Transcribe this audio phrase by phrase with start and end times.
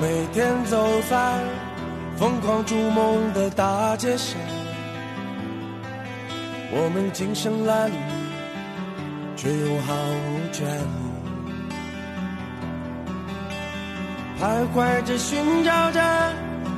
[0.00, 1.44] 每天走在
[2.16, 4.40] 疯狂逐梦的大街上，
[6.72, 7.92] 我们尽声褴褛，
[9.36, 9.92] 却又毫
[10.24, 10.80] 无眷恋，
[14.40, 16.00] 徘徊着寻找着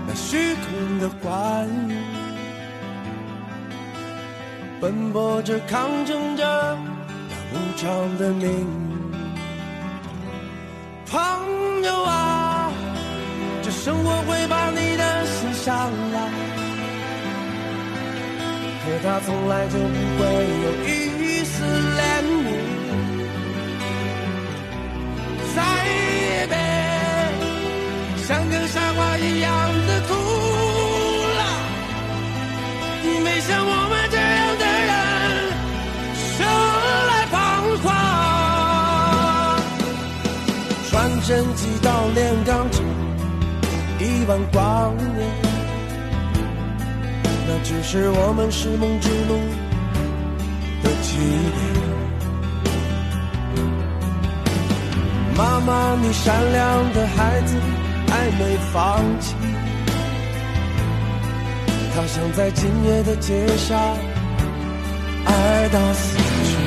[0.09, 1.95] 那虚空的关于，
[4.81, 6.45] 奔波着抗争着
[7.31, 8.83] 那无常的命运。
[11.07, 11.21] 朋
[11.85, 12.12] 友啊，
[13.85, 16.31] 生活会把你的心伤了，
[18.85, 19.83] 可他从来就不
[20.19, 20.23] 会
[20.63, 21.65] 有一丝
[21.99, 22.49] 怜悯。
[25.57, 26.55] 再也别
[28.25, 29.51] 像个傻瓜一样
[29.89, 30.11] 的哭
[31.39, 31.43] 了，
[33.25, 34.91] 没像我们这样的人
[36.37, 36.47] 生
[37.09, 37.35] 来彷
[37.83, 37.85] 徨。
[40.89, 40.93] 传
[41.27, 42.71] 真机到炼钢
[44.23, 45.29] 厂，一万光年，
[47.47, 49.37] 那只是我们拾梦之路
[50.83, 51.63] 的起点。
[55.37, 57.57] 妈妈，你善良的孩子
[58.09, 59.35] 还没放弃，
[61.95, 63.79] 他想在今夜的街上
[65.25, 66.62] 爱到死去。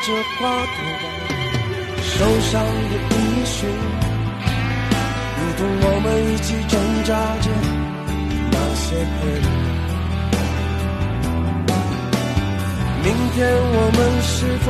[0.00, 0.78] 这花朵，
[2.02, 3.68] 受伤的衣裙，
[5.36, 6.72] 如同我们一起挣
[7.04, 7.10] 扎
[7.42, 7.46] 着
[8.50, 9.18] 那些陪。
[13.04, 14.66] 明天我们是否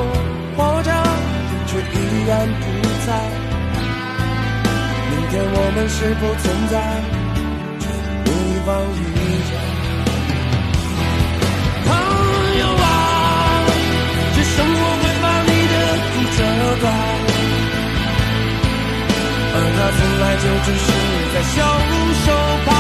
[0.57, 0.91] 活着，
[1.67, 1.95] 却依
[2.27, 2.65] 然不
[3.07, 3.09] 在？
[5.11, 6.75] 明天我们是否存在，
[7.79, 7.85] 却
[8.25, 8.33] 无
[8.67, 8.99] 法遇
[9.49, 9.78] 见？
[19.79, 20.93] 他从来就只是
[21.33, 21.65] 在享
[22.27, 22.78] 受。